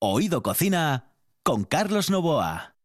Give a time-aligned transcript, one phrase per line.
[0.00, 1.10] Oído Cocina
[1.42, 2.76] con Carlos Novoa.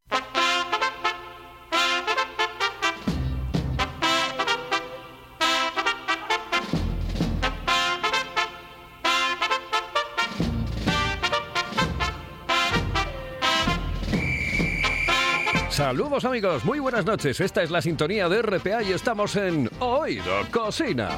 [15.70, 17.39] Saludos amigos, muy buenas noches.
[17.39, 21.09] Esta es la sintonía de RPA y estamos en Oído Cocina.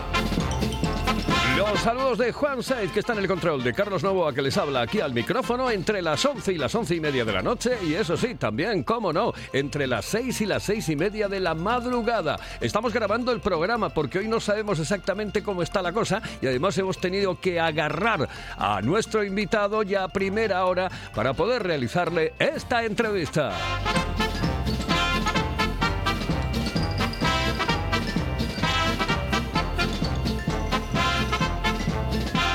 [1.58, 4.58] Los saludos de Juan Saiz, que está en el control, de Carlos Novoa, que les
[4.58, 7.78] habla aquí al micrófono entre las 11 y las 11 y media de la noche.
[7.82, 11.40] Y eso sí, también, cómo no, entre las 6 y las 6 y media de
[11.40, 12.38] la madrugada.
[12.60, 16.78] Estamos grabando el programa porque hoy no sabemos exactamente cómo está la cosa y además
[16.78, 18.28] hemos tenido que agarrar
[18.58, 23.54] a nuestro invitado ya a primera hora para poder realizarle esta entrevista.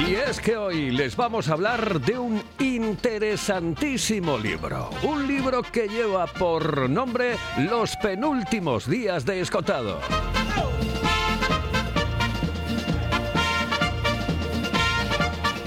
[0.06, 4.90] Y es que hoy les vamos a hablar de un interesantísimo libro.
[5.02, 10.00] Un libro que lleva por nombre Los penúltimos días de Escotado.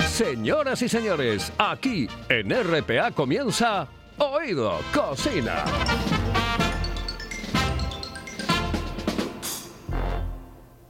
[0.07, 5.63] Señoras y señores, aquí en RPA comienza Oído Cocina.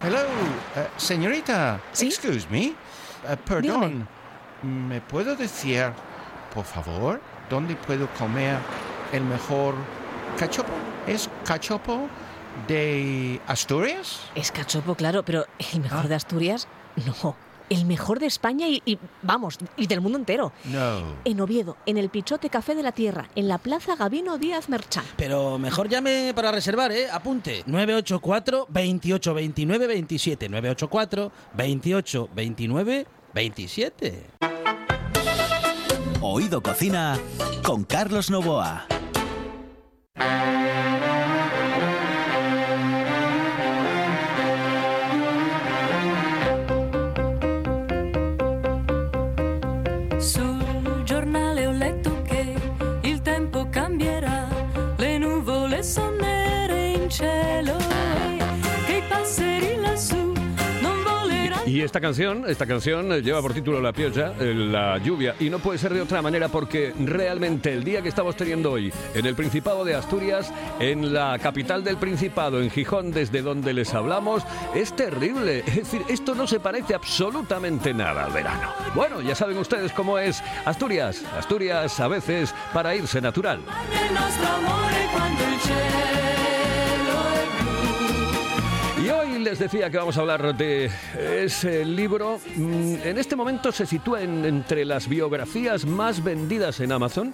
[0.01, 0.19] Hello,
[0.75, 1.79] eh, señorita.
[1.93, 2.07] ¿Sí?
[2.07, 2.73] Excuse me.
[3.27, 4.07] Eh, perdón.
[4.61, 5.91] ¿Me puedo decir,
[6.53, 8.57] por favor, dónde puedo comer
[9.11, 9.75] el mejor
[10.37, 10.71] cachopo?
[11.05, 12.07] ¿Es cachopo
[12.67, 14.21] de Asturias?
[14.35, 16.07] Es cachopo, claro, pero el mejor Ah.
[16.07, 16.67] de Asturias,
[17.23, 17.35] no.
[17.69, 20.51] El mejor de España y, y, vamos, y del mundo entero.
[20.65, 21.01] No.
[21.25, 25.05] En Oviedo, en el Pichote Café de la Tierra, en la Plaza Gabino Díaz Merchán.
[25.17, 27.07] Pero mejor llame para reservar, ¿eh?
[27.11, 27.63] Apunte.
[27.65, 30.49] 984 28 29 27.
[30.49, 34.25] 984 28 29 27.
[36.21, 37.19] Oído Cocina
[37.63, 38.87] con Carlos Novoa.
[61.83, 65.59] Esta canción, esta canción eh, lleva por título La piocha, eh, la lluvia, y no
[65.59, 69.35] puede ser de otra manera porque realmente el día que estamos teniendo hoy en el
[69.35, 74.95] Principado de Asturias, en la capital del Principado, en Gijón, desde donde les hablamos, es
[74.95, 75.59] terrible.
[75.67, 78.69] Es decir, esto no se parece absolutamente nada al verano.
[78.95, 81.23] Bueno, ya saben ustedes cómo es Asturias.
[81.37, 83.59] Asturias a veces para irse natural.
[89.53, 90.89] Les decía que vamos a hablar de
[91.43, 92.39] ese libro.
[92.55, 97.31] Mm, En este momento se sitúa en- entre las biografías más vendidas en Amazon,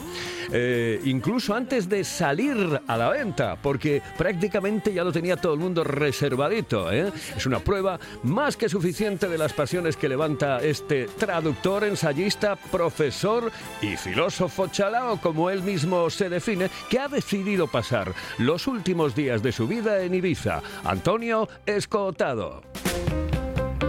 [0.51, 5.59] eh, incluso antes de salir a la venta, porque prácticamente ya lo tenía todo el
[5.61, 6.91] mundo reservadito.
[6.91, 7.13] ¿eh?
[7.37, 13.49] Es una prueba más que suficiente de las pasiones que levanta este traductor, ensayista, profesor
[13.81, 19.41] y filósofo chalao, como él mismo se define, que ha decidido pasar los últimos días
[19.41, 20.61] de su vida en Ibiza.
[20.83, 21.47] Antonio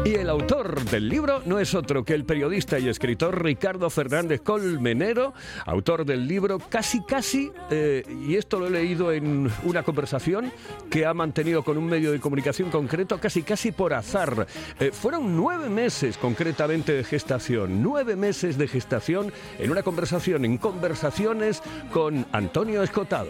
[0.04, 4.40] Y el autor del libro no es otro que el periodista y escritor Ricardo Fernández
[4.40, 5.34] Colmenero,
[5.66, 10.52] autor del libro Casi Casi, eh, y esto lo he leído en una conversación
[10.90, 14.46] que ha mantenido con un medio de comunicación concreto, Casi Casi por azar.
[14.78, 20.58] Eh, fueron nueve meses concretamente de gestación, nueve meses de gestación en una conversación, en
[20.58, 23.28] conversaciones con Antonio Escotado.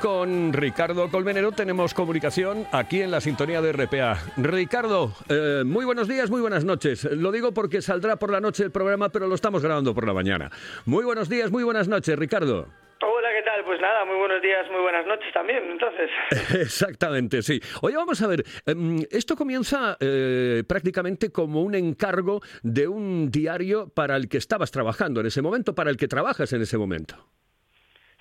[0.00, 4.16] Con Ricardo Colmenero tenemos comunicación aquí en la sintonía de RPA.
[4.36, 7.04] Ricardo, eh, muy buenos días, muy buenas noches.
[7.04, 10.12] Lo digo porque saldrá por la noche el programa, pero lo estamos grabando por la
[10.12, 10.50] mañana.
[10.86, 12.68] Muy buenos días, muy buenas noches, Ricardo.
[13.00, 13.64] Hola, ¿qué tal?
[13.64, 16.10] Pues nada, muy buenos días, muy buenas noches también, entonces.
[16.60, 17.60] Exactamente, sí.
[17.82, 23.88] Oye, vamos a ver, em, esto comienza eh, prácticamente como un encargo de un diario
[23.94, 27.16] para el que estabas trabajando en ese momento, para el que trabajas en ese momento.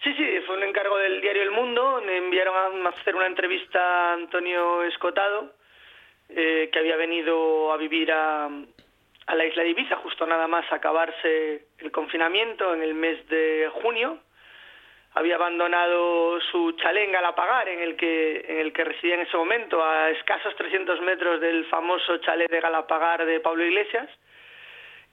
[0.03, 4.13] Sí, sí, fue un encargo del diario El Mundo, enviaron a hacer una entrevista a
[4.13, 5.53] Antonio Escotado,
[6.29, 10.65] eh, que había venido a vivir a, a la isla de Ibiza, justo nada más
[10.71, 14.19] acabarse el confinamiento en el mes de junio.
[15.13, 19.37] Había abandonado su chalet en Galapagar, en el que, en el que residía en ese
[19.37, 24.09] momento, a escasos 300 metros del famoso chalet de Galapagar de Pablo Iglesias.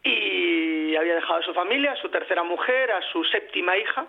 [0.02, 4.06] y había dejado a su familia, a su tercera mujer, a su séptima hija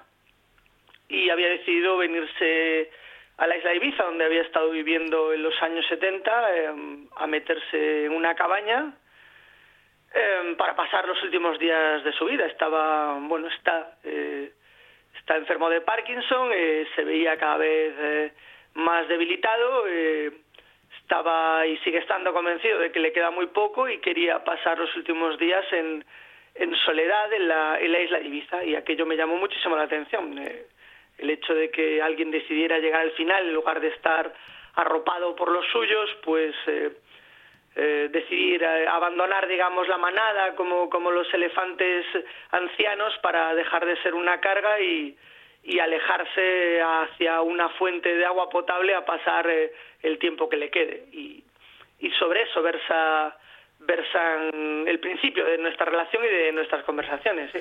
[1.09, 2.89] y había decidido venirse
[3.37, 6.73] a la isla Ibiza, donde había estado viviendo en los años 70, eh,
[7.17, 8.93] a meterse en una cabaña
[10.13, 12.45] em, para pasar los últimos días de su vida.
[12.45, 14.53] Estaba, bueno, está, eh,
[15.19, 18.31] está enfermo de Parkinson, eh, se veía cada vez eh,
[18.75, 20.31] más debilitado, eh,
[21.01, 24.95] estaba y sigue estando convencido de que le queda muy poco y quería pasar los
[24.95, 26.05] últimos días en,
[26.55, 30.39] en soledad en la, en la isla Ibiza y aquello me llamó muchísimo la atención.
[31.17, 34.33] El hecho de que alguien decidiera llegar al final en lugar de estar
[34.75, 36.91] arropado por los suyos, pues eh,
[37.75, 42.05] eh, decidir eh, abandonar, digamos, la manada como, como los elefantes
[42.51, 45.17] ancianos para dejar de ser una carga y,
[45.81, 49.51] alejarse hacia una fuente de agua potable a pasar
[50.03, 51.05] el tiempo que le quede.
[51.11, 51.43] Y,
[52.19, 53.35] sobre eso versa,
[53.79, 57.51] versan el principio de nuestra relación y de nuestras conversaciones.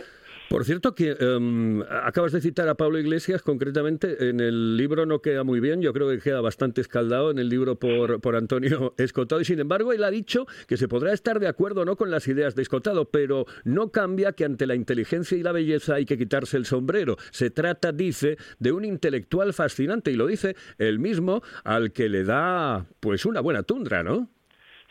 [0.49, 5.21] Por cierto, que em, acabas de citar a Pablo Iglesias, concretamente en el libro no
[5.21, 8.95] queda muy bien, yo creo que queda bastante escaldado en el libro por, por Antonio
[8.99, 12.11] Escotado, y sin embargo él ha dicho que se podrá estar de acuerdo no con
[12.11, 16.05] las ideas de Escotado, pero no cambia que ante la inteligencia y la belleza hay
[16.05, 17.17] que quitarse el sombrero.
[17.31, 22.23] Se trata, dice, de un intelectual fascinante, y lo dice el mismo al que le
[22.25, 24.29] da pues una buena tundra, ¿no?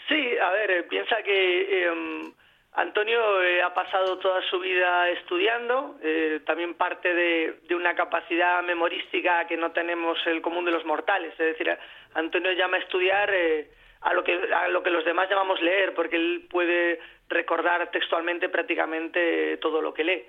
[0.09, 2.33] Sí, a ver, eh, piensa que eh,
[2.75, 9.45] Antonio eh, ha pasado toda su vida estudiando, eh, también parte de, una capacidad memorística
[9.45, 11.77] que no tenemos el común de los mortales, es decir,
[12.15, 13.69] Antonio llama a estudiar eh,
[14.01, 16.99] a, lo que, a lo que los demás llamamos leer, porque él puede
[17.29, 20.25] recordar textualmente prácticamente todo lo que lee,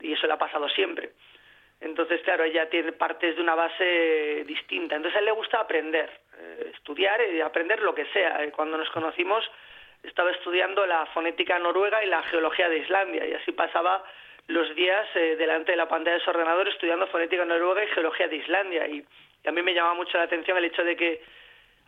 [0.00, 1.10] y eso le ha pasado siempre.
[1.82, 4.94] Entonces, claro, ella tiene partes de una base distinta.
[4.94, 6.08] Entonces, a él le gusta aprender,
[6.72, 8.38] estudiar y aprender lo que sea.
[8.52, 9.44] Cuando nos conocimos,
[10.02, 14.04] estaba estudiando la fonética noruega y la geología de Islandia, y así pasaba
[14.48, 18.28] los días eh, delante de la pantalla de su ordenador estudiando fonética noruega y geología
[18.28, 18.86] de Islandia.
[18.88, 19.04] Y,
[19.44, 21.20] a mí me llama mucho la atención el hecho de que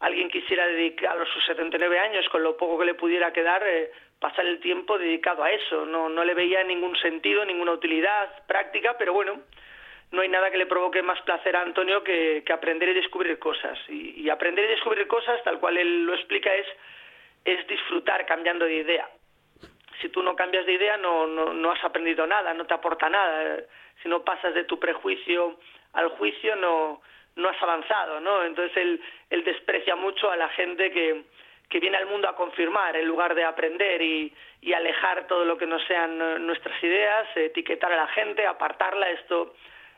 [0.00, 3.92] alguien quisiera dedicar a sus 79 años, con lo poco que le pudiera quedar, eh,
[4.18, 5.86] pasar el tiempo dedicado a eso.
[5.86, 9.40] No, no le veía ningún sentido, ninguna utilidad práctica, pero bueno,
[10.10, 13.38] no hay nada que le provoque más placer a Antonio que, que aprender y descubrir
[13.38, 13.78] cosas.
[13.88, 16.66] Y, aprender y descubrir cosas, tal cual él lo explica, es,
[17.44, 19.08] es disfrutar cambiando de idea.
[20.00, 23.08] Si tú no cambias de idea, no, no, no has aprendido nada, no te aporta
[23.08, 23.60] nada.
[24.02, 25.58] Si no pasas de tu prejuicio
[25.92, 27.00] al juicio, no,
[27.36, 28.44] no has avanzado, ¿no?
[28.44, 29.00] Entonces él,
[29.30, 31.24] él desprecia mucho a la gente que,
[31.68, 35.56] que viene al mundo a confirmar en lugar de aprender y, y alejar todo lo
[35.56, 39.10] que no sean nuestras ideas, etiquetar a la gente, apartarla.
[39.10, 39.54] Esto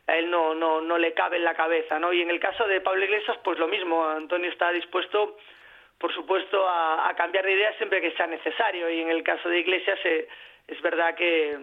[0.06, 2.12] a él no, no, no le cabe en la cabeza, ¿no?
[2.12, 5.36] Y en el caso de Pablo Iglesias, pues lo mismo, Antonio está dispuesto,
[5.98, 9.60] por supuesto, a, cambiar de idea siempre que sea necesario, y en el caso de
[9.60, 10.28] Iglesias eh,
[10.68, 11.56] es verdad que,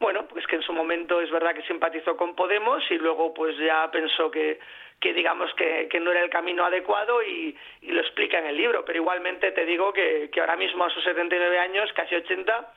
[0.00, 3.56] bueno, pues que en su momento es verdad que simpatizó con Podemos y luego pues
[3.58, 4.58] ya pensó que,
[5.00, 8.98] que digamos que, no era el camino adecuado y, lo explica en el libro, pero
[8.98, 12.72] igualmente te digo que, ahora mismo a sus 79 años, casi 80,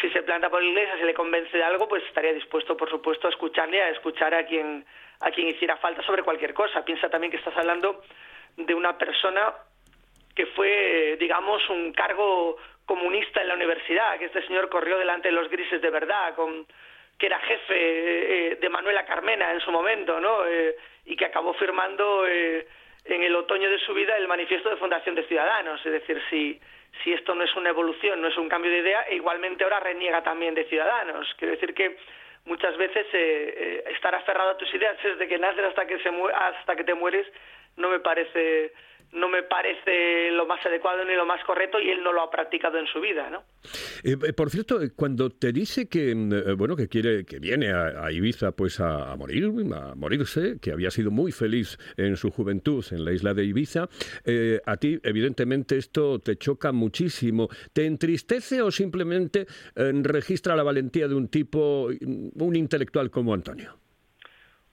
[0.00, 3.26] si se planta por Iglesias y le convence de algo, pues estaría dispuesto, por supuesto,
[3.26, 4.84] a escucharle, a escuchar a quien,
[5.20, 6.84] a quien hiciera falta sobre cualquier cosa.
[6.84, 8.02] Piensa también que estás hablando
[8.56, 9.52] de una persona
[10.38, 15.34] que fue, digamos, un cargo comunista en la universidad, que este señor corrió delante de
[15.34, 16.32] los grises de verdad,
[17.18, 17.74] que era jefe
[18.52, 20.46] eh, de Manuela Carmena en su momento, ¿no?
[20.46, 20.76] Eh,
[21.06, 22.68] y que acabó firmando eh,
[23.06, 25.84] en el otoño de su vida el manifiesto de Fundación de Ciudadanos.
[25.84, 26.60] Es decir, si
[27.02, 29.80] si esto no es una evolución, no es un cambio de idea, e igualmente ahora
[29.80, 31.34] reniega también de Ciudadanos.
[31.36, 31.96] Quiero decir que
[32.44, 33.06] muchas veces
[33.92, 35.98] estar aferrado a tus ideas desde que naces hasta que,
[36.34, 37.26] hasta que te mueres
[37.76, 38.72] no me parece
[39.12, 42.30] no me parece lo más adecuado ni lo más correcto y él no lo ha
[42.30, 43.44] practicado en su vida, ¿no?
[44.04, 48.52] Eh, por cierto, cuando te dice que eh, bueno que quiere que viene a, Ibiza
[48.52, 53.12] pues a, morir, a morirse, que había sido muy feliz en su juventud en la
[53.12, 53.88] isla de Ibiza,
[54.24, 57.48] eh, a ti evidentemente esto te choca muchísimo.
[57.72, 63.78] ¿Te entristece o simplemente eh, registra la valentía de un tipo, un intelectual como Antonio?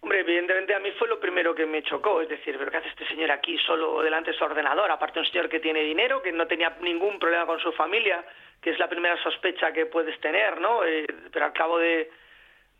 [0.05, 2.89] Hombre, evidentemente a mí fue lo primero que me chocó, es decir, ¿pero qué hace
[2.89, 4.91] este señor aquí solo delante de su ordenador?
[4.91, 8.24] Aparte un señor que tiene dinero, que no tenía ningún problema con su familia,
[8.62, 10.85] que es la primera sospecha que puedes tener, ¿no?
[10.85, 12.12] Eh, pero al cabo de,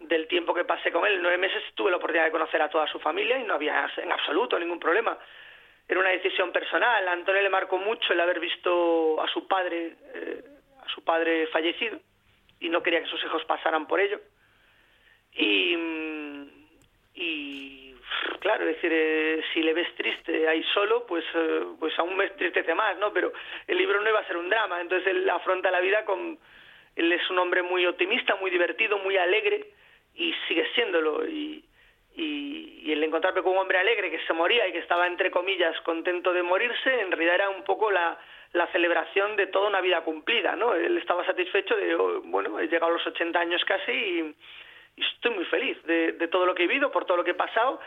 [0.02, 2.86] del tiempo que pasé con él, nueve meses, tuve la oportunidad de conocer a toda
[2.86, 5.18] su familia y no había en absoluto ningún problema.
[5.88, 7.08] Era una decisión personal.
[7.08, 10.44] A Antonio le marcó mucho el haber visto a su padre, eh,
[10.80, 11.98] a su padre fallecido,
[12.60, 14.20] y no quería que sus hijos pasaran por ello.
[15.38, 15.76] Y
[17.16, 17.96] y
[18.40, 22.30] claro, es decir, eh, si le ves triste ahí solo, pues, eh, pues aún me
[22.32, 23.12] tristece más, ¿no?
[23.14, 23.32] Pero
[23.68, 26.38] el libro no iba a ser un drama, entonces él afronta la vida con...
[26.96, 29.66] Él es un hombre muy optimista, muy divertido, muy alegre,
[30.14, 31.66] y sigue siéndolo, y,
[32.16, 35.30] y, y el encontrarme con un hombre alegre que se moría y que estaba, entre
[35.30, 38.18] comillas, contento de morirse, en realidad era un poco la,
[38.54, 40.74] la celebración de toda una vida cumplida, ¿no?
[40.74, 44.36] Él estaba satisfecho de, oh, bueno, he llegado a los 80 años casi y
[44.98, 47.80] estoy muy feliz de, todo lo que he vivido, por todo lo que he pasado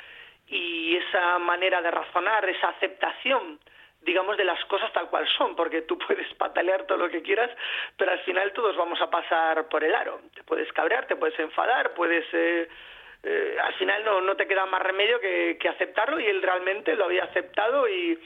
[0.49, 3.59] y esa manera de razonar, esa aceptación
[4.01, 7.51] digamos, de las cosas tal cual son, porque tú puedes patalear todo lo que quieras,
[7.97, 10.21] pero al final todos vamos a pasar por el aro.
[10.35, 12.25] Te puedes cabrear, te puedes enfadar, puedes...
[12.33, 12.69] Eh,
[13.25, 16.95] eh, al final no, no te queda más remedio que, que aceptarlo y él realmente
[16.95, 18.17] lo había aceptado y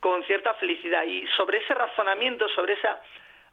[0.00, 1.04] con cierta felicidad.
[1.04, 3.00] Y sobre ese razonamiento, sobre esa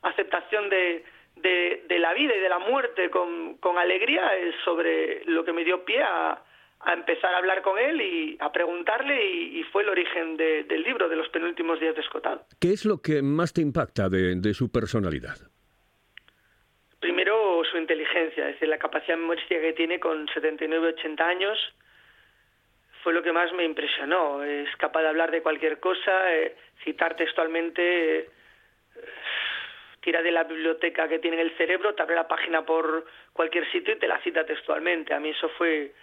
[0.02, 1.06] aceptación de,
[1.41, 5.53] de, de la vida y de la muerte con, con alegría, es sobre lo que
[5.53, 6.43] me dio pie a,
[6.81, 10.63] a empezar a hablar con él y a preguntarle y, y fue el origen de-
[10.63, 12.43] del libro, de los penúltimos días de Escotado.
[12.60, 15.38] ¿Qué es lo que más te impacta de, de su personalidad?
[17.00, 21.58] Primero, su inteligencia, es decir, la capacidad memorística que tiene con 79, 80 años,
[23.03, 24.43] fue lo que más me impresionó.
[24.43, 28.29] Es capaz de hablar de cualquier cosa, eh, citar textualmente,
[30.01, 33.70] tira de la biblioteca que tiene en el cerebro, te abre la página por cualquier
[33.72, 35.13] sitio y te la cita textualmente.
[35.13, 35.94] A mí eso fue,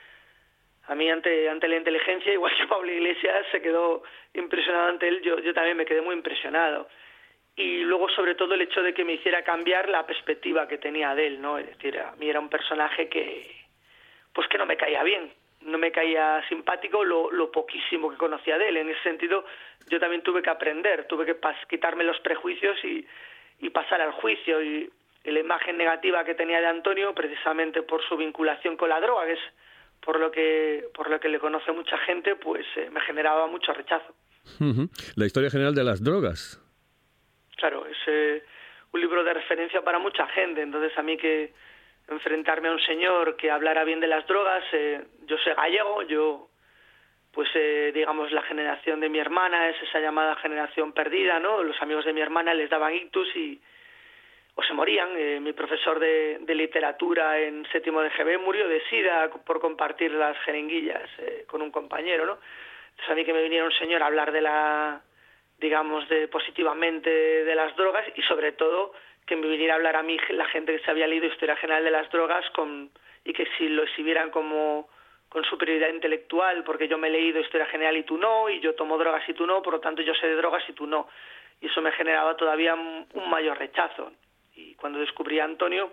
[0.86, 4.02] a mí ante, ante la inteligencia, igual que Pablo Iglesias se quedó
[4.34, 6.88] impresionado ante él, yo, yo también me quedé muy impresionado
[7.56, 11.14] y luego sobre todo el hecho de que me hiciera cambiar la perspectiva que tenía
[11.14, 11.56] de él, ¿no?
[11.56, 13.50] Es decir, a mí era un personaje que
[14.34, 18.58] pues que no me caía bien, no me caía simpático lo, lo poquísimo que conocía
[18.58, 18.76] de él.
[18.76, 19.46] En ese sentido,
[19.88, 21.36] yo también tuve que aprender, tuve que
[21.66, 23.06] quitarme los prejuicios y,
[23.60, 24.90] y pasar al juicio y,
[25.24, 29.26] y la imagen negativa que tenía de Antonio precisamente por su vinculación con la droga,
[29.26, 29.40] que es
[30.00, 33.72] por lo que por lo que le conoce mucha gente, pues eh, me generaba mucho
[33.72, 34.14] rechazo.
[35.16, 36.62] La historia general de las drogas.
[37.56, 38.44] Claro, es eh,
[38.92, 40.62] un libro de referencia para mucha gente.
[40.62, 41.52] Entonces, a mí que
[42.08, 46.48] enfrentarme a un señor que hablara bien de las drogas, eh, yo soy gallego, yo,
[47.36, 51.62] pues, eh, digamos, la generación de mi hermana es esa llamada generación perdida, ¿no?
[51.62, 53.60] Los amigos de mi hermana les daban ictus y
[54.54, 55.10] o se morían.
[55.18, 60.38] Eh, mi profesor de, literatura en séptimo de GB murió de sida por compartir las
[60.44, 62.38] jeringuillas eh, con un compañero, ¿no?
[62.92, 65.02] Entonces, a mí que me viniera un señor a hablar de la
[65.58, 68.94] digamos, de positivamente de las drogas y sobre todo
[69.26, 71.84] que me viniera a hablar a mí la gente que se había leído Historia General
[71.84, 72.90] de las Drogas con,
[73.24, 74.88] y que si lo exhibieran como
[75.36, 78.74] con superioridad intelectual, porque yo me he leído Historia General y tú no, y yo
[78.74, 81.10] tomo drogas y tú no, por lo tanto yo sé de drogas y tú no.
[81.60, 84.12] Y eso me generaba todavía un, mayor rechazo.
[84.54, 85.92] Y cuando descubrí a Antonio,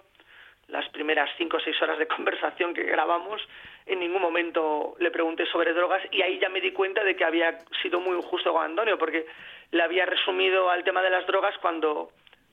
[0.70, 3.46] las primeras cinco o seis horas de conversación que grabamos,
[3.86, 7.26] en ningún momento le pregunté sobre drogas y ahí ya me di cuenta de que
[7.26, 9.26] había sido muy injusto con Antonio, porque
[9.72, 12.12] le había resumido al tema de las drogas cuando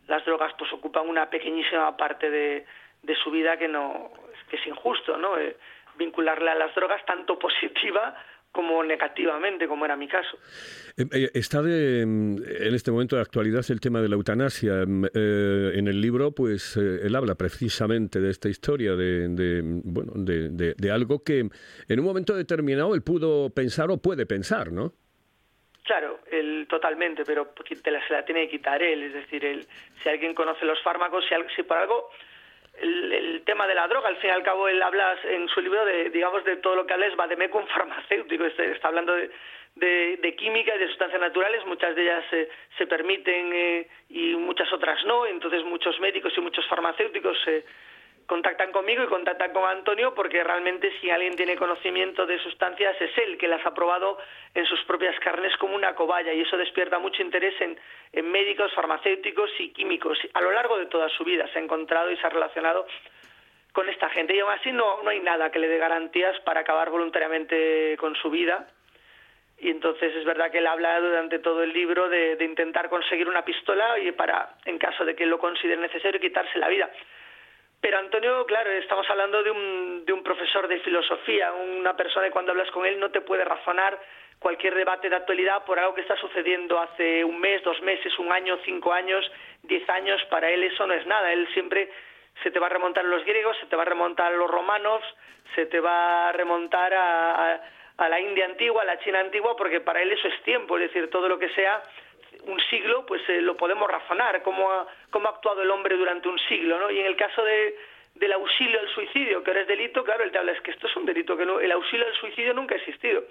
[0.09, 2.67] las drogas pues ocupan una pequeñísima parte de,
[3.01, 4.11] de su vida que no
[4.51, 5.39] que es injusto, ¿no?
[5.39, 5.57] Eh,
[6.01, 8.17] vincularle a las drogas tanto positiva
[8.53, 10.37] como negativamente, como era mi caso.
[10.97, 14.85] Eh, eh, Está de, mm, en este momento de actualidad el tema de la eutanasia.
[14.87, 20.13] Mm, eh, en el libro, pues, él habla precisamente de esta historia, de, de, bueno,
[20.17, 21.39] de, algo que
[21.89, 24.93] en un momento determinado él pudo pensar o puede pensar, ¿no?
[25.85, 29.05] Claro, él totalmente, pero te la, se la tiene que quitar él.
[29.05, 29.67] Es decir, él,
[30.03, 32.11] si alguien conoce los fármacos, si, si por algo
[32.81, 35.85] el, tema de la droga, al fin y al cabo él habla en su libro
[35.85, 40.75] de, digamos, de todo lo que habla es vademecum farmacéutico, este- está hablando de química
[40.75, 45.27] y de sustancias naturales, muchas de ellas eh, se permiten eh, y muchas otras no,
[45.27, 47.65] entonces muchos médicos y muchos farmacéuticos eh,
[48.27, 53.11] contactan conmigo y contactan con Antonio porque realmente si alguien tiene conocimiento de sustancias es
[53.19, 54.19] él que las ha probado
[54.55, 57.77] en sus propias carnes como una cobaya y eso despierta mucho interés en,
[58.31, 60.19] médicos, farmacéuticos y químicos.
[60.35, 62.87] A lo largo de toda su vida se ha encontrado y se ha relacionado
[63.73, 66.61] con esta gente y aún así no, no hay nada que le dé garantías para
[66.61, 68.67] acabar voluntariamente con su vida.
[69.59, 73.29] Y entonces es verdad que él habla durante todo el libro de, de intentar conseguir
[73.29, 76.91] una pistola y para, en caso de que lo considere necesario, quitarse la vida.
[77.81, 82.33] Pero Antonio, claro, estamos hablando de un, de un profesor de filosofía, una persona que
[82.33, 83.99] cuando hablas con él no te puede razonar
[84.39, 88.33] cualquier debate de actualidad por algo que está sucediendo hace un mes, dos meses, un
[88.33, 89.31] año, cinco años,
[89.63, 90.23] diez años.
[90.31, 91.33] Para él eso no es nada.
[91.33, 91.91] Él siempre
[92.43, 94.51] se te va a remontar a los griegos, se te va a remontar a los
[94.51, 95.03] romanos,
[95.55, 97.61] se te va a remontar a, a,
[97.97, 100.77] a la India antigua, a la China antigua, porque para él eso es tiempo.
[100.77, 101.83] Es decir, todo lo que sea
[102.45, 106.29] un siglo, pues eh, lo podemos razonar, cómo ha, cómo ha actuado el hombre durante
[106.29, 106.91] un siglo, ¿no?
[106.91, 107.77] Y en el caso de,
[108.15, 110.87] del auxilio al suicidio, que ahora es delito, claro, él te habla, es que esto
[110.87, 113.25] es un delito, que no, el auxilio al suicidio nunca ha existido.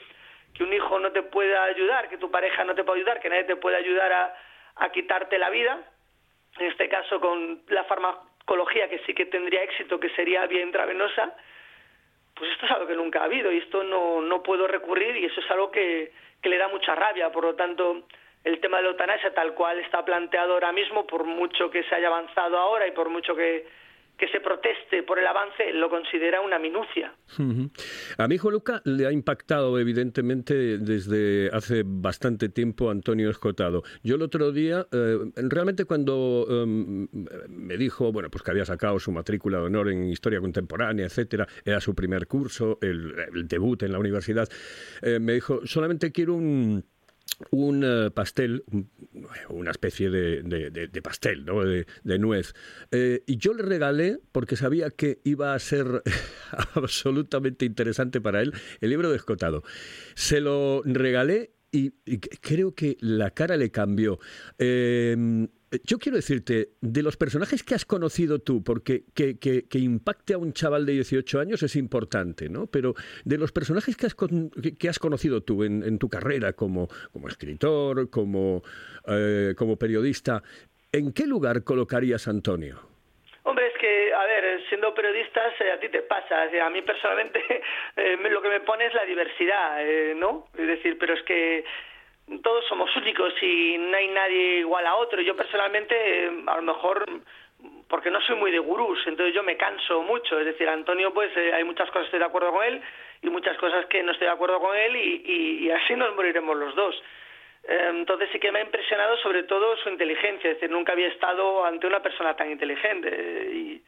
[0.54, 3.30] Que un hijo no te pueda ayudar, que tu pareja no te pueda ayudar, que
[3.30, 4.36] nadie te pueda ayudar a,
[4.92, 5.78] quitarte la vida,
[6.58, 11.36] en este caso con la farmacología, que sí que tendría éxito, que sería vía intravenosa,
[12.34, 15.26] pues esto es algo que nunca ha habido y esto no, no puedo recurrir y
[15.26, 16.12] eso es algo que
[16.42, 17.30] le da mucha rabia.
[17.30, 18.06] Por lo tanto,
[18.44, 21.96] el tema de la eutanasia tal cual está planteado ahora mismo, por mucho que se
[21.96, 23.68] haya avanzado ahora y por mucho que,
[24.20, 27.14] que se proteste por el avance, lo considera una minucia.
[28.18, 33.84] A mi hijo Luca le ha impactado evidentemente desde hace bastante tiempo Antonio Escotado.
[34.04, 37.08] Yo el otro día, eh, realmente cuando em,
[37.48, 41.48] me dijo, bueno, pues que había sacado su matrícula de honor en Historia Contemporánea, etcétera,
[41.64, 44.48] era su primer curso, el, debut en la universidad,
[45.02, 46.84] eh, me dijo, solamente quiero un
[47.52, 48.64] un eh, pastel,
[49.50, 51.64] una especie de, pastel, ¿no?
[51.64, 52.54] de, nuez.
[52.92, 56.04] Eh, y yo le regalé, porque sabía que iba a ser
[56.74, 59.64] absolutamente interesante para él, el libro de Escotado.
[60.16, 61.92] Se lo regalé y,
[62.42, 64.20] creo que la cara le cambió.
[64.58, 65.48] Eh,
[65.84, 70.54] yo quiero decirte, de los personajes que has conocido tú, porque que, impacte a un
[70.54, 72.68] chaval de 18 años es importante, ¿no?
[72.68, 77.28] Pero de los personajes que has, que has conocido tú en, tu carrera como, como
[77.28, 78.64] escritor, como,
[79.08, 80.42] eh, como periodista,
[80.92, 82.80] ¿en qué lugar colocarías a Antonio?
[83.44, 84.60] Hombre, es que, a ver,
[85.30, 86.44] periodistas, eh, a ti te pasa.
[86.44, 87.44] a mí personalmente
[87.96, 89.84] eh, lo que me pone es la diversidad,
[90.16, 90.46] ¿no?
[90.58, 91.64] Es decir, pero es que
[92.44, 95.22] todos somos únicos y no hay nadie igual a otro.
[95.22, 97.06] Yo personalmente, a lo mejor,
[97.88, 100.40] porque no soy muy de gurús, entonces yo me canso mucho.
[100.40, 102.82] Es decir, Antonio, pues eh, hay muchas cosas que estoy de acuerdo con él
[103.22, 106.76] y muchas cosas que no estoy de acuerdo con él y, así nos moriremos los
[106.76, 106.96] dos.
[107.64, 111.08] Eh, entonces sí que me ha impresionado sobre todo su inteligencia, es decir, nunca había
[111.08, 113.82] estado ante una persona tan inteligente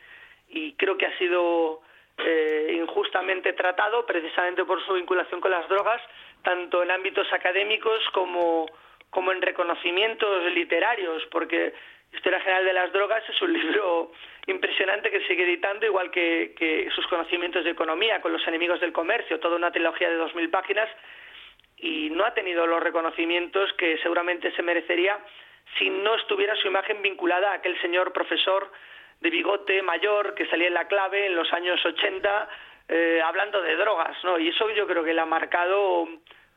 [0.51, 1.81] y creo que ha sido
[2.17, 6.01] eh, injustamente tratado precisamente por su vinculación con las drogas
[6.43, 8.65] tanto en ámbitos académicos como,
[9.09, 11.73] como en reconocimientos literarios, porque
[12.13, 14.11] Historia General de las Drogas es un libro
[14.47, 19.39] impresionante que sigue editando, igual que, sus conocimientos de economía con los enemigos del comercio,
[19.39, 20.89] toda una trilogía de dos mil páginas,
[21.77, 25.19] y no ha tenido los reconocimientos que seguramente se merecería
[25.77, 28.71] si no estuviera su imagen vinculada a aquel señor profesor
[29.21, 32.49] de bigote mayor que salía en la clave en los años 80
[32.89, 34.37] eh, hablando de drogas, ¿no?
[34.37, 36.07] Y eso yo creo que le ha marcado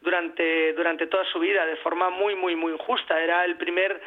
[0.01, 3.23] durante, durante toda su vida de forma muy, muy, muy injusta.
[3.23, 4.01] Era el primer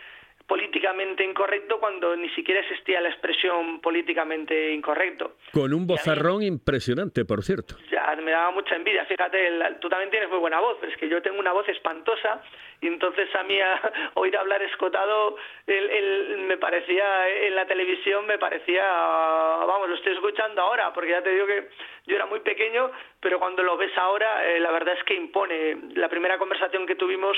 [0.47, 5.35] políticamente incorrecto cuando ni siquiera existía la expresión políticamente incorrecto.
[5.51, 7.75] Con un bozarrón impresionante, por cierto.
[7.91, 9.05] Ya, me daba mucha envidia.
[9.05, 9.37] Fíjate,
[9.81, 12.41] tú también tienes muy buena voz, es que yo tengo una voz espantosa
[12.79, 13.59] y entonces a mí
[14.13, 15.35] oír hablar escotado
[15.67, 21.31] me parecía, en la televisión me parecía, vamos, lo estoy escuchando ahora, porque ya te
[21.31, 21.67] digo que
[22.05, 25.77] yo era muy pequeño, pero cuando lo ves ahora, eh, la verdad es que impone.
[25.95, 27.37] La primera conversación que tuvimos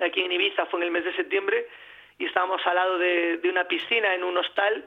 [0.00, 1.66] aquí en Ibiza fue en el mes de septiembre
[2.20, 4.84] y estábamos al lado de, una piscina en un hostal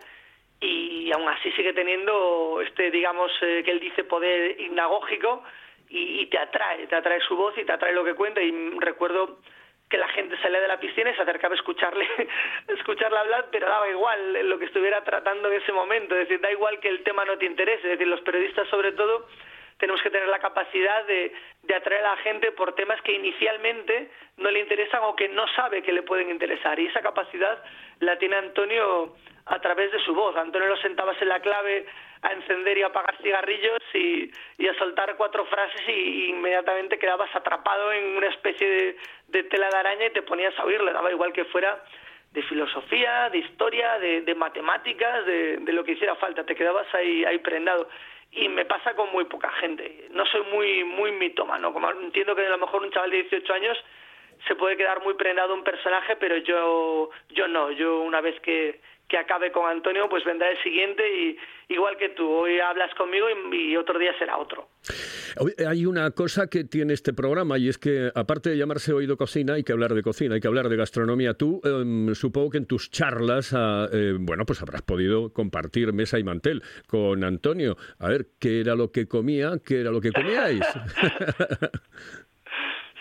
[0.62, 5.44] y aún así sigue teniendo este, digamos, eh, que él dice poder hipnagógico
[5.90, 8.42] y, te atrae, te atrae su voz y te atrae lo que cuenta.
[8.42, 9.40] Y recuerdo
[9.90, 12.08] que la gente salía de la piscina y se acercaba a escucharle,
[12.68, 16.52] escucharle hablar, pero daba igual lo que estuviera tratando en ese momento, es decir, da
[16.52, 19.28] igual que el tema no te interese, es decir, los periodistas sobre todo
[19.84, 21.34] tenemos que tener la capacidad de,
[21.76, 25.82] atraer a la gente por temas que inicialmente no le interesan o que no sabe
[25.82, 26.80] que le pueden interesar.
[26.80, 27.62] Y esa capacidad
[28.00, 29.14] la tiene Antonio
[29.46, 30.38] a través de su voz.
[30.38, 31.86] Antonio lo sentabas en la clave
[32.22, 34.32] a encender y apagar cigarrillos y,
[34.70, 38.96] a soltar cuatro frases y, inmediatamente quedabas atrapado en una especie
[39.28, 40.94] de, tela de araña y te ponías a oírle.
[40.94, 41.84] Daba igual que fuera
[42.32, 46.46] de filosofía, de historia, de, matemáticas, de, de, lo que hiciera falta.
[46.46, 47.90] Te quedabas ahí prendado
[48.36, 50.08] y me pasa con muy poca gente.
[50.12, 53.54] No soy muy muy mitómano, como entiendo que a lo mejor un chaval de 18
[53.54, 53.78] años
[54.48, 58.82] se puede quedar muy prendado un personaje, pero yo yo no, yo una vez que
[59.14, 61.38] que acabe con Antonio, pues vendrá el siguiente y
[61.70, 64.70] igual que tú, hoy hablas conmigo y, otro día será otro.
[65.70, 69.54] Hay una cosa que tiene este programa y es que aparte de llamarse Oído Cocina,
[69.54, 71.36] hay que hablar de cocina, hay que hablar de gastronomía.
[71.36, 76.18] Tú em, supongo que en tus charlas, ah, eh, bueno, pues habrás podido compartir mesa
[76.18, 77.78] y mantel con Antonio.
[78.00, 79.52] A ver, ¿qué era lo que comía?
[79.64, 80.66] ¿Qué era lo que comíais?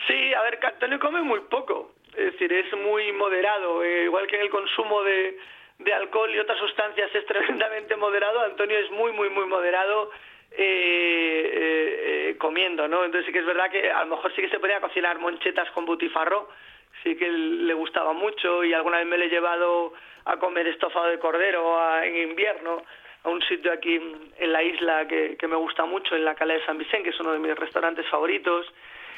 [0.06, 1.94] sí, a ver, Antonio come muy poco.
[2.14, 5.38] Es decir, es muy moderado, eh, igual que en el consumo de,
[5.84, 10.10] de alcohol y otras sustancias es tremendamente moderado, Antonio es muy, muy, muy moderado
[10.50, 13.04] eh, eh, eh, comiendo, ¿no?
[13.04, 15.70] Entonces sí que es verdad que a lo mejor sí que se podía cocinar monchetas
[15.70, 16.48] con butifarro,
[17.02, 21.06] sí que le gustaba mucho y alguna vez me le he llevado a comer estofado
[21.06, 22.82] de cordero en invierno
[23.24, 24.00] a un sitio aquí
[24.36, 27.10] en la isla que, que me gusta mucho, en la Cala de San Vicente, que
[27.10, 28.66] es uno de mis restaurantes favoritos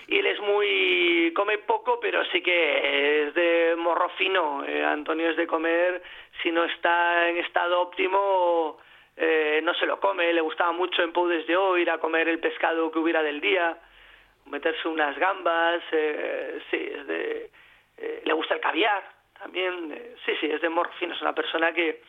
[0.09, 4.65] y él es muy come poco pero sí que es de morro fino.
[4.65, 6.03] Eh, Antonio es de comer
[6.43, 8.79] si no está en estado óptimo
[9.17, 12.29] eh, no se lo come, le gustaba mucho en Poudes de hoy ir a comer
[12.29, 13.77] el pescado que hubiera del día,
[14.47, 17.51] meterse unas gambas, eh, sí, es de,
[17.99, 19.03] eh, le gusta el caviar
[19.39, 22.03] también, eh, sí, sí, es de morfino, es una persona que,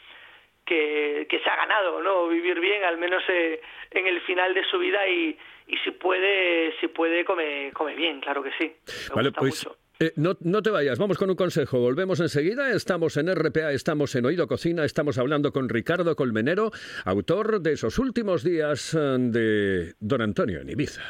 [0.66, 2.28] que, que se ha ganado, ¿no?
[2.28, 6.74] Vivir bien, al menos eh, en el final de su vida y, y si puede,
[6.80, 8.74] si puede come, come bien, claro que sí.
[9.10, 9.78] Me Vale, gusta pues mucho.
[10.00, 11.80] eh, no, no te vayas, vamos con un consejo.
[11.80, 12.72] Volvemos enseguida.
[12.72, 16.72] Estamos en RPA, estamos en Oído Cocina, estamos hablando con Ricardo Colmenero,
[17.06, 21.02] autor de esos últimos días eh, de Don Antonio en Ibiza.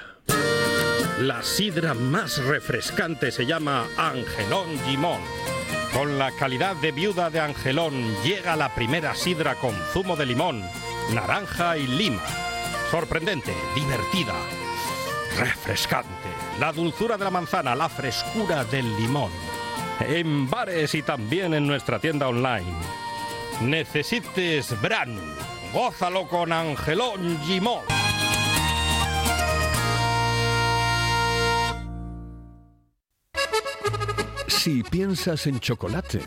[1.21, 5.21] La sidra más refrescante se llama Angelón Gimón.
[5.95, 10.61] Con la calidad de viuda de Angelón llega la primera sidra con zumo de limón,
[11.13, 12.21] naranja y lima.
[12.91, 14.33] Sorprendente, divertida,
[15.39, 16.09] refrescante.
[16.59, 19.31] La dulzura de la manzana, la frescura del limón.
[20.01, 22.73] En bares y también en nuestra tienda online.
[23.61, 25.17] Necesites Bran.
[25.71, 27.94] Gózalo con Angelón Gimón.
[34.65, 36.21] Si piensas en chocolate,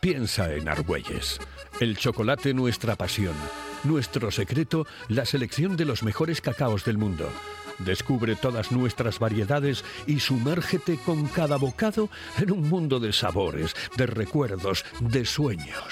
[0.00, 1.38] piensa en Argüelles.
[1.78, 3.36] El chocolate nuestra pasión,
[3.84, 7.30] nuestro secreto, la selección de los mejores cacaos del mundo.
[7.78, 14.06] Descubre todas nuestras variedades y sumérgete con cada bocado en un mundo de sabores, de
[14.06, 15.84] recuerdos, de sueños.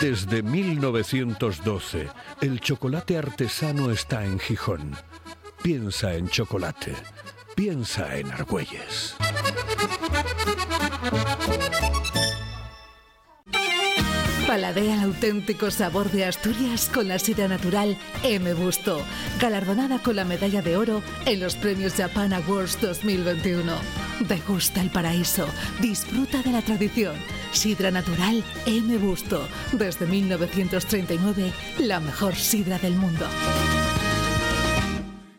[0.00, 2.08] Desde 1912,
[2.40, 4.96] el chocolate artesano está en Gijón.
[5.62, 6.96] Piensa en chocolate.
[7.54, 9.14] Piensa en Argüelles.
[14.46, 18.54] Paladea el auténtico sabor de Asturias con la sidra natural M.
[18.54, 19.02] Busto,
[19.40, 23.72] galardonada con la medalla de oro en los premios Japan Awards 2021.
[24.28, 25.46] Degusta el paraíso,
[25.80, 27.14] disfruta de la tradición.
[27.52, 28.98] Sidra natural M.
[28.98, 33.26] Busto, desde 1939, la mejor sidra del mundo.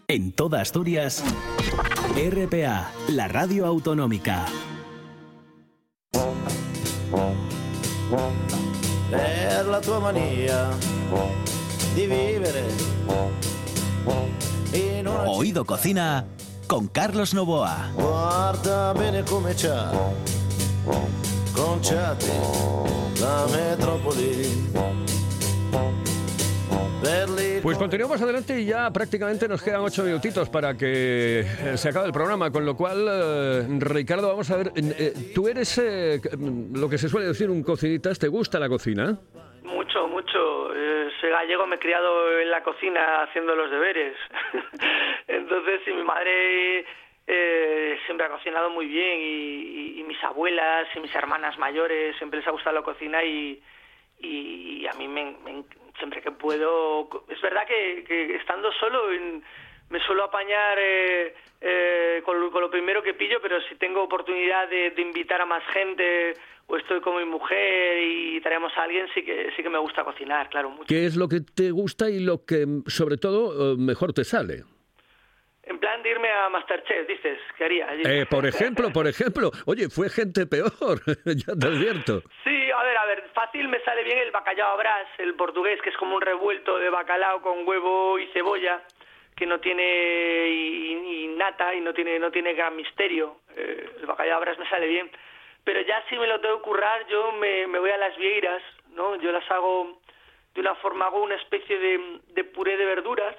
[0.08, 1.24] En toda Asturias,
[2.16, 4.46] RPA, la radio autonómica.
[9.10, 10.70] per la tua mania
[11.94, 12.66] di vivere
[15.26, 16.26] Oído Cocina
[16.68, 17.90] con Carlos Novoa.
[17.96, 19.92] guarda bene come c'ha
[21.54, 22.32] conciati
[23.20, 24.95] la metropoli
[27.62, 32.08] Pues continuamos adelante y ya prácticamente nos quedan ocho minutitos para que eh, se acabe
[32.08, 36.20] el programa, con lo cual, eh, Ricardo, vamos a ver, eh, tú eres eh,
[36.74, 39.18] lo que se suele decir un cocinitas, ¿te gusta la cocina?
[39.64, 40.70] Mucho, mucho.
[41.22, 44.16] Soy gallego, me he criado en la cocina haciendo los deberes.
[45.28, 46.86] Entonces, sí, mi madre
[47.28, 52.16] eh, siempre ha cocinado muy bien y, y- y mis abuelas y mis hermanas mayores
[52.18, 53.62] siempre les ha gustado la cocina y,
[54.20, 55.64] y a mí me, me
[55.98, 57.10] siempre que puedo...
[57.30, 59.44] Es verdad que, que estando solo en-
[59.90, 64.02] me suelo apañar eh, eh, con, lo, con lo primero que pillo, pero si tengo
[64.04, 66.34] oportunidad de, de invitar a más gente
[66.68, 70.04] o estoy con mi mujer y traemos a alguien, sí que sí que me gusta
[70.04, 70.86] cocinar, claro, mucho.
[70.88, 74.64] ¿Qué es lo que te gusta y lo que, sobre todo, eh, mejor te sale?
[75.68, 77.88] En plan de irme a Masterchef, dices, ¿qué haría?
[78.04, 80.72] Eh, por ejemplo, por ejemplo, oye, fue gente peor,
[81.26, 82.22] ya te advierto.
[82.44, 85.82] Sí, a ver, a ver, fácil me sale bien el bacalao a brás, el portugués,
[85.82, 88.82] que es como un revuelto de bacalao con huevo y cebolla,
[89.36, 93.38] que no tiene y, y nata y no tiene no tiene gran misterio.
[93.56, 95.10] Eh, el bacalao a brás me sale bien.
[95.64, 98.62] Pero ya si me lo tengo que currar, yo me, me voy a las vieiras,
[98.92, 99.16] ¿no?
[99.16, 100.00] Yo las hago
[100.54, 103.36] de una forma, hago una especie de, de puré de verduras.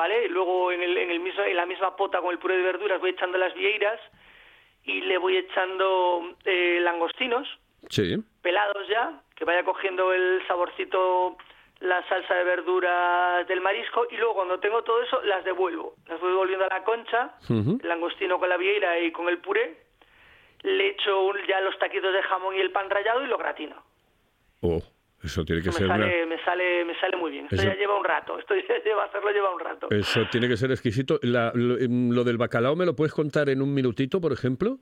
[0.00, 0.24] ¿vale?
[0.24, 2.62] Y luego en, el, en, el mismo, en la misma pota con el puré de
[2.62, 4.00] verduras voy echando las vieiras
[4.84, 7.46] y le voy echando eh, langostinos
[7.88, 8.16] Sí.
[8.42, 11.36] pelados ya, que vaya cogiendo el saborcito
[11.80, 16.20] la salsa de verduras del marisco y luego cuando tengo todo eso las devuelvo, las
[16.20, 19.78] voy volviendo a la concha, el langostino con la vieira y con el puré,
[20.62, 23.76] le echo un- ya los taquitos de jamón y el pan rallado y lo gratino.
[24.60, 24.82] Oh,
[25.24, 27.44] eso tiene que Eso ser me una- sale, me sale, me sale muy bien.
[27.44, 29.86] Esto Eso- ya lleva un rato, esto ya lleva hacerlo lleva un rato.
[29.90, 31.18] Eso tiene que ser exquisito.
[31.22, 34.76] La- lo, em, lo del bacalao, ¿me lo puedes contar en un minutito, por ejemplo?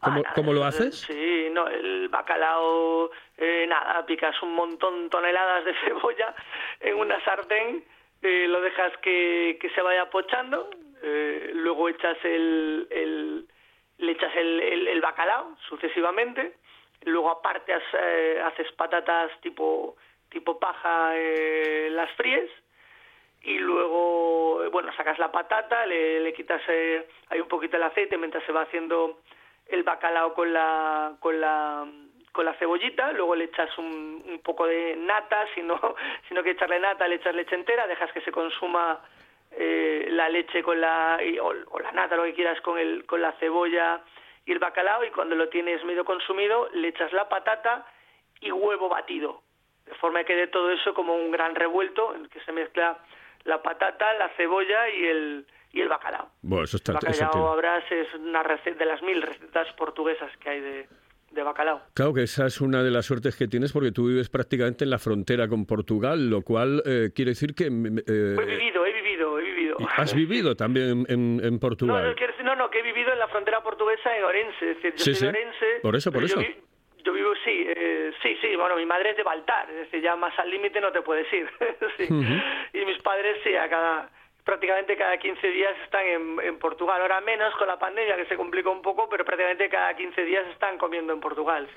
[0.00, 1.00] ¿Cómo, Ah, cómo lo nada, haces?
[1.00, 6.34] Sí, no, el bacalao, eh, nada, picas un montón, toneladas de cebolla
[6.80, 7.84] en una sartén,
[8.22, 10.70] eh, lo dejas que, que se vaya pochando,
[11.02, 13.46] eh, luego echas el, el-
[13.98, 16.54] le echas el, el- el bacalao sucesivamente,
[17.04, 19.96] luego aparte has- eh, haces patatas tipo,
[20.30, 22.48] tipo paja, eh, las fríes,
[23.42, 27.82] y luego, eh, bueno, sacas la patata, le, le quitas eh, ahí un poquito el
[27.84, 29.20] aceite mientras se va haciendo
[29.68, 31.86] el bacalao con la con la
[32.32, 35.74] con la cebollita, luego le echas un, un poco de nata, si no,
[36.28, 39.00] si no quieres echarle nata, le echas leche entera, dejas que se consuma
[39.50, 43.06] eh, la leche con la, y- o, o la nata, lo que quieras, con, el,
[43.06, 44.02] con la cebolla
[44.46, 47.86] y el bacalao, y cuando lo tienes medio consumido, le echas la patata
[48.40, 49.42] y huevo batido,
[49.86, 52.98] de forma que quede todo eso como un gran revuelto en el que se mezcla
[53.44, 55.46] la patata, la cebolla y el,
[55.78, 56.28] y el bacalao.
[56.42, 56.92] Bueno, eso está...
[56.92, 60.60] El eso bacalao, tiene- habrás, es una receta de las mil recetas portuguesas que hay
[60.60, 60.88] de,
[61.30, 61.82] de bacalao.
[61.94, 64.90] Claro que esa es una de las suertes que tienes porque tú vives prácticamente en
[64.90, 67.70] la frontera con Portugal, lo cual eh, quiere decir que...
[67.70, 69.76] mm, eh, He vivido, he vivido, he vivido.
[69.96, 72.08] has vivido también en, en No, Portugal.
[72.08, 74.70] no, quiero decir, no, no, que he vivido en la frontera portuguesa en Orense.
[74.72, 75.24] Es decir, yo Sí, soy sí.
[75.24, 75.66] de Orense.
[75.82, 76.38] Por eso, por yo eso.
[76.40, 76.56] vi-
[77.04, 80.14] Yo, vivo, sí, eh, sí, sí, bueno, mi madre es de Baltar, es decir, ya
[80.16, 81.48] más al límite no te puedes ir.
[81.96, 82.04] sí.
[82.74, 84.10] Y mis padres, sí, a cada,
[84.48, 86.06] prácticamente cada 15 días están
[86.42, 87.02] en, Portugal.
[87.02, 90.46] Ahora menos con la pandemia, que se complica un poco, pero prácticamente cada 15 días
[90.50, 91.68] están comiendo en Portugal.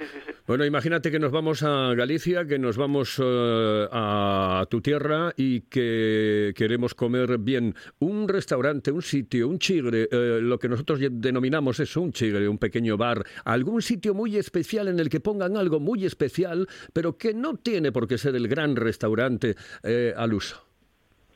[0.47, 5.61] Bueno, imagínate que nos vamos a Galicia, que nos vamos eh, a tu tierra y
[5.67, 7.75] que queremos comer bien.
[7.99, 12.57] Un restaurante, un sitio, un chigre, eh, lo que nosotros denominamos eso, un chigre, un
[12.57, 17.33] pequeño bar, algún sitio muy especial en el que pongan algo muy especial, pero que
[17.33, 20.70] no tiene por qué ser el gran restaurante eh, al uso.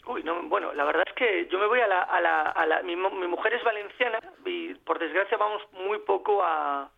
[0.07, 2.01] Uy, no, bueno, la verdad es que yo me voy a la...
[2.01, 6.43] A la, a la- mi, mi mujer es valenciana y por desgracia vamos muy poco
[6.43, 6.89] a,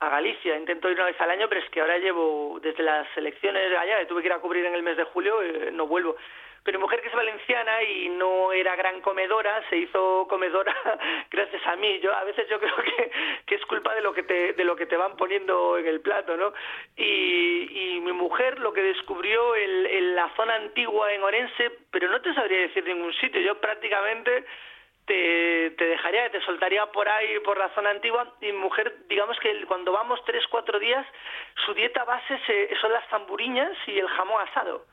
[0.00, 0.56] a Galicia.
[0.56, 3.98] Intento ir una vez al año, pero es que ahora llevo desde las elecciones allá,
[3.98, 6.16] que tuve que ir a cubrir en el mes de julio, eh, no vuelvo.
[6.64, 10.74] Pero mi mujer que es valenciana y no era gran comedora, se hizo comedora
[11.30, 11.98] gracias a mí.
[12.00, 13.10] Yo a veces yo creo que,
[13.46, 16.00] que es culpa de lo que te de lo que te van poniendo en el
[16.00, 16.52] plato, ¿no?
[16.96, 22.20] Y, y mi mujer lo que descubrió en, la zona antigua en Orense, pero no
[22.20, 23.40] te sabría decir ningún sitio.
[23.40, 24.44] Yo prácticamente
[25.08, 29.64] te, te dejaría, te soltaría por ahí, por la zona antigua, y mujer, digamos que
[29.66, 31.04] cuando vamos tres, cuatro días,
[31.66, 34.84] su dieta base se- son las zamburiñas y el jamón asado.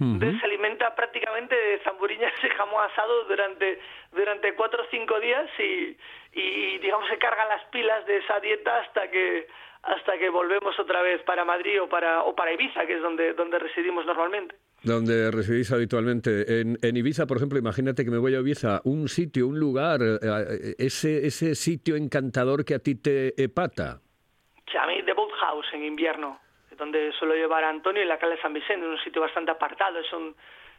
[0.00, 3.78] Entonces se alimenta prácticamente de zamburiñas y jamón asado durante,
[4.10, 5.96] durante cuatro o cinco días y,
[6.32, 9.46] y digamos se cargan las pilas de esa dieta hasta que
[9.82, 13.34] hasta que volvemos otra vez para Madrid o para o para Ibiza, que es donde,
[13.34, 14.54] donde residimos normalmente.
[14.84, 16.60] Donde residís habitualmente.
[16.60, 20.00] En, en Ibiza, por ejemplo, imagínate que me voy a Ibiza, un sitio, un lugar,
[20.02, 24.00] eh, ese, ese sitio encantador que a ti te epata.
[24.70, 26.40] Sea, a mí The Boat House en invierno,
[26.76, 29.98] donde suelo llevar a Antonio en la calle San Vicente, en un sitio bastante apartado.
[29.98, 30.34] Es un,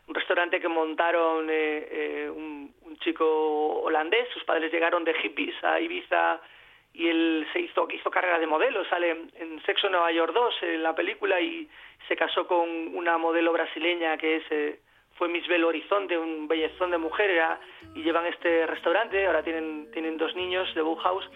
[0.08, 4.30] un restaurante que montaron eh, eh, un, un chico holandés.
[4.34, 6.42] Sus padres llegaron de hippies a Ibiza
[6.94, 8.86] y él se hizo, hizo carrera de modelo.
[8.86, 11.68] Sale en Sexo Nueva York 2 en la película y
[12.08, 14.44] se casó con una modelo brasileña que es...
[14.52, 14.80] eh,
[15.16, 17.60] fue Miss Belo Horizonte, un bellezón de mujer, era-
[17.94, 21.30] y llevan este restaurante, ahora tienen, tienen dos niños de Boat House,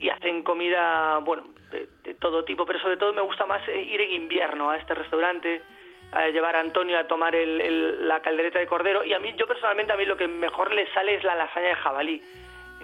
[0.00, 4.00] y hacen comida, bueno, de, todo tipo, pero sobre todo me gusta más eh, ir
[4.00, 5.62] en invierno a este restaurante,
[6.10, 9.46] a llevar a Antonio a tomar el- la caldereta de cordero, y a mí, yo
[9.46, 12.20] personalmente, a mí lo que mejor le sale es la lasaña de jabalí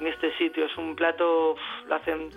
[0.01, 2.31] en este sitio, es un plato, lo hacen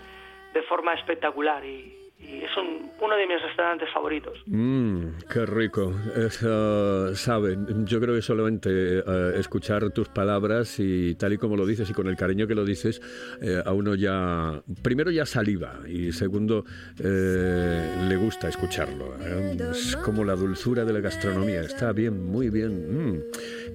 [0.54, 4.40] de forma espectacular y, y es un- uno de mis restaurantes favoritos.
[4.46, 5.94] Mmm, qué rico.
[6.16, 11.58] Es, eh, sabe, yo creo que solamente eh, escuchar tus palabras y tal y como
[11.58, 13.02] lo dices y con el cariño que lo dices,
[13.42, 16.64] eh, a uno ya, primero ya saliva y segundo
[17.00, 19.16] eh, le gusta escucharlo.
[19.22, 19.58] eh.
[19.72, 21.62] Es como la dulzura de la gastronomía.
[21.62, 23.16] Está bien, muy bien.
[23.16, 23.20] Mm,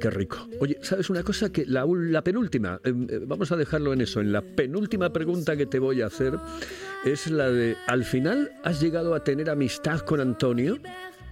[0.00, 0.38] qué rico.
[0.60, 1.52] Oye, ¿sabes una cosa?
[1.52, 5.56] Que la, la penúltima, eh, eh, vamos a dejarlo en eso, en la penúltima pregunta
[5.56, 6.34] que te voy a hacer
[7.04, 10.76] es la de, ¿al final has llegado a tener amistad con Antonio?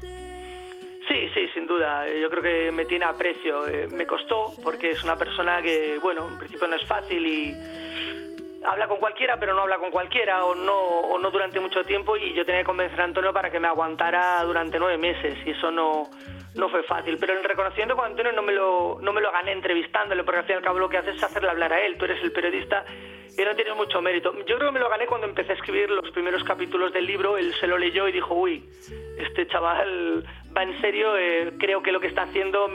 [0.00, 2.07] Sí, sí, sin duda.
[2.09, 3.66] Eh, Yo creo que me tiene aprecio.
[3.68, 7.55] Eh, Me costó porque es una persona que, bueno, en principio no es fácil y
[8.64, 12.16] habla con cualquiera, pero no habla con cualquiera o no, o no durante mucho tiempo
[12.16, 15.50] y yo tenía que convencer a Antonio para que me aguantara durante nueve meses y
[15.50, 16.11] eso no,
[16.57, 17.19] no fue fácil.
[17.19, 20.47] Pero el reconocimiento con Antonio no me, lo, no me lo gané entrevistándole porque al
[20.47, 21.97] fin y al cabo lo que haces es hacerle hablar a él.
[21.97, 22.85] Tú eres el periodista
[23.37, 24.33] y no tienes mucho mérito.
[24.47, 27.37] Yo creo que me lo gané cuando empecé a escribir los primeros capítulos del libro.
[27.37, 28.64] Él se lo leyó y dijo, uy,
[29.19, 30.25] este chaval
[30.57, 32.69] va en serio, eh, creo que lo que está haciendo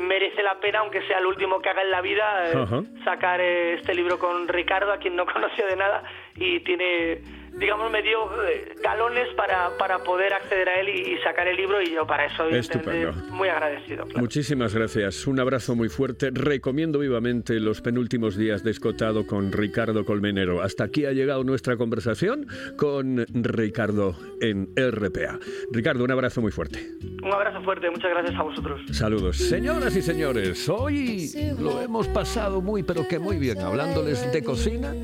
[0.00, 3.74] merece la pena, aunque sea el último que haga en la vida, eh, sacar eh,
[3.74, 6.02] este libro con Ricardo, a quien no conocía de nada,
[6.36, 7.20] y tiene,
[7.58, 11.56] digamos, me dio eh, galones para, para poder acceder a él y, y sacar el
[11.56, 13.12] libro, y yo para eso, Estupendo.
[13.30, 14.04] muy agradecido.
[14.04, 14.20] claro.
[14.20, 15.26] Muchísimas gracias.
[15.26, 16.30] Un abrazo muy fuerte.
[16.32, 20.62] Recomiendo vivamente los penúltimos días de Escotado con Ricardo Colmenero.
[20.62, 25.38] Hasta aquí ha llegado nuestra conversación con Ricardo en RPA.
[25.72, 26.86] Ricardo, un abrazo muy fuerte.
[27.22, 28.80] Un abrazo fuerte, muchas gracias a vosotros.
[28.92, 29.36] Saludos.
[29.36, 34.94] Señoras y señores, hoy lo hemos pasado muy, pero que muy bien, hablándoles de cocina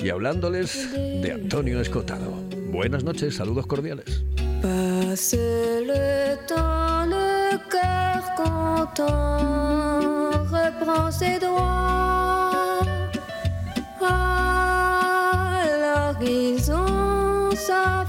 [0.00, 1.91] y hablándoles de Antonio Escotado.
[2.72, 4.02] Buenas noches, saludos cordiales.
[4.62, 12.80] Passe le temps, le cœur content reprend ses droits.
[14.00, 18.06] À l'horizon, ça